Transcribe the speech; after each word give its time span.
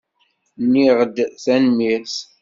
Nniɣ-d 0.63 1.17
tanemmirt. 1.43 2.15